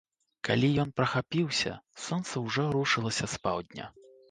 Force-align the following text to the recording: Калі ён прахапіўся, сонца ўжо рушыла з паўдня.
Калі 0.47 0.69
ён 0.83 0.93
прахапіўся, 0.99 1.75
сонца 2.07 2.43
ўжо 2.47 2.67
рушыла 2.79 3.15
з 3.21 3.31
паўдня. 3.47 3.85